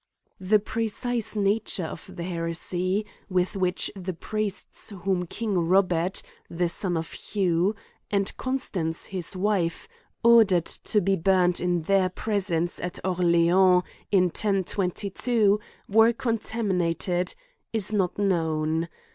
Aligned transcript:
The 0.39 0.57
precise 0.57 1.35
nature 1.35 1.85
of 1.85 2.09
the 2.15 2.23
heresy, 2.23 3.05
with 3.29 3.55
which 3.55 3.91
the 3.95 4.13
priests 4.15 4.89
whom 4.89 5.27
king 5.27 5.55
Robert 5.59 6.23
(the 6.49 6.69
son 6.69 6.97
of 6.97 7.11
Hugh,) 7.11 7.75
and 8.09 8.35
Constance 8.35 9.05
his 9.05 9.35
wife 9.37 9.87
ordered 10.23 10.65
to 10.65 11.01
be 11.01 11.15
burned 11.15 11.59
in 11.61 11.83
their 11.83 12.09
presence 12.09 12.79
at 12.79 12.97
Orleans, 13.05 13.83
in 14.11 14.23
1022, 14.23 15.59
were 15.87 16.13
con 16.13 16.39
taminated, 16.39 17.35
is 17.71 17.93
not 17.93 18.17
known. 18.17 18.89